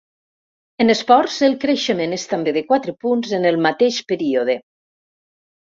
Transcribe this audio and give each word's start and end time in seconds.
En 0.85 0.93
esports, 0.93 1.35
el 1.49 1.57
creixement 1.65 2.17
és 2.19 2.25
també 2.33 2.55
de 2.59 2.65
quatre 2.73 2.97
punts 3.05 3.39
en 3.41 3.49
el 3.53 3.63
mateix 3.71 4.05
període. 4.15 4.59